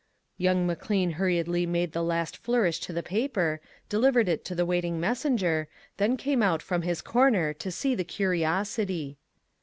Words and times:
Young 0.39 0.65
McLean 0.65 1.11
hurriedly 1.11 1.67
made 1.67 1.91
the 1.91 2.01
last 2.03 2.35
flourish 2.35 2.79
to 2.79 2.91
the 2.91 3.03
paper, 3.03 3.61
delivered 3.87 4.27
it 4.27 4.43
to 4.45 4.55
the 4.55 4.65
waiting 4.65 4.99
messenger, 4.99 5.67
then 5.97 6.17
came 6.17 6.41
out 6.41 6.63
from 6.63 6.81
his 6.81 7.03
corner 7.03 7.53
to 7.53 7.69
see 7.69 7.93
the 7.93 8.03
curiosity. 8.03 9.19